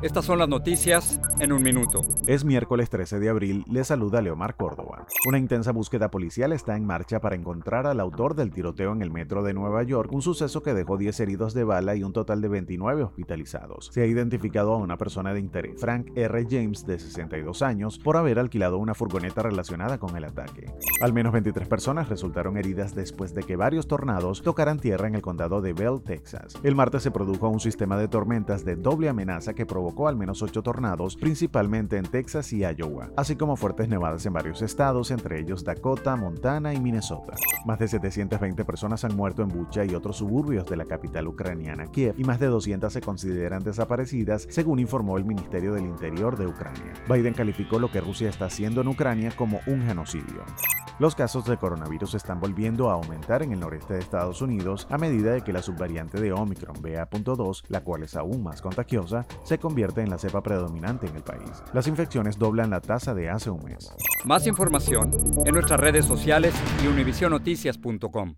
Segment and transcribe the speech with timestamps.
[0.00, 2.02] estas son las noticias en un minuto.
[2.28, 5.06] Es miércoles 13 de abril, le saluda Leomar Córdoba.
[5.26, 9.10] Una intensa búsqueda policial está en marcha para encontrar al autor del tiroteo en el
[9.10, 12.40] metro de Nueva York, un suceso que dejó 10 heridos de bala y un total
[12.40, 13.90] de 29 hospitalizados.
[13.92, 16.46] Se ha identificado a una persona de interés, Frank R.
[16.48, 20.66] James, de 62 años, por haber alquilado una furgoneta relacionada con el ataque.
[21.02, 25.22] Al menos 23 personas resultaron heridas después de que varios tornados tocaran tierra en el
[25.22, 26.54] condado de Bell, Texas.
[26.62, 30.42] El martes se produjo un sistema de tormentas de doble amenaza que provocó al menos
[30.42, 35.40] ocho tornados, principalmente en Texas y Iowa, así como fuertes nevadas en varios estados, entre
[35.40, 37.34] ellos Dakota, Montana y Minnesota.
[37.64, 41.86] Más de 720 personas han muerto en Bucha y otros suburbios de la capital ucraniana,
[41.86, 46.46] Kiev, y más de 200 se consideran desaparecidas, según informó el Ministerio del Interior de
[46.46, 46.92] Ucrania.
[47.08, 50.44] Biden calificó lo que Rusia está haciendo en Ucrania como un genocidio.
[50.98, 54.98] Los casos de coronavirus están volviendo a aumentar en el noreste de Estados Unidos a
[54.98, 59.58] medida de que la subvariante de Omicron BA.2, la cual es aún más contagiosa, se
[59.58, 61.62] convierte en la cepa predominante en el país.
[61.72, 63.94] Las infecciones doblan la tasa de hace un mes.
[64.24, 65.12] Más información
[65.46, 68.34] en nuestras redes sociales y univisionoticias.com.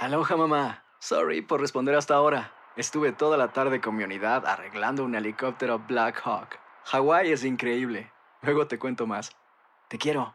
[0.00, 0.82] Aloha mamá.
[0.98, 2.52] Sorry por responder hasta ahora.
[2.76, 6.58] Estuve toda la tarde con mi unidad arreglando un helicóptero Black Hawk.
[6.86, 8.10] Hawái es increíble.
[8.42, 9.30] Luego te cuento más.
[9.88, 10.34] Te quiero.